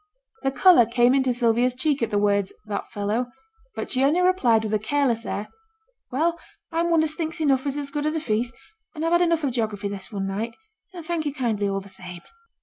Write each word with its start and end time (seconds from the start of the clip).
The 0.41 0.49
colour 0.49 0.87
came 0.87 1.13
into 1.13 1.31
Sylvia's 1.31 1.75
cheek 1.75 2.01
at 2.01 2.09
the 2.09 2.17
words 2.17 2.51
'that 2.65 2.89
fellow'; 2.89 3.27
but 3.75 3.91
she 3.91 4.03
only 4.03 4.19
replied 4.19 4.63
with 4.63 4.73
a 4.73 4.79
careless 4.79 5.27
air 5.27 5.47
'Well, 6.11 6.39
I'm 6.71 6.89
one 6.89 7.03
as 7.03 7.13
thinks 7.13 7.39
enough 7.39 7.67
is 7.67 7.77
as 7.77 7.91
good 7.91 8.07
as 8.07 8.15
a 8.15 8.19
feast; 8.19 8.55
and 8.95 9.05
I've 9.05 9.11
had 9.11 9.21
enough 9.21 9.43
of 9.43 9.51
geography 9.51 9.89
this 9.89 10.11
one 10.11 10.25
night, 10.25 10.55
thank 11.03 11.27
you 11.27 11.33
kindly 11.35 11.69
all 11.69 11.81
the 11.81 11.87
same.' 11.87 12.21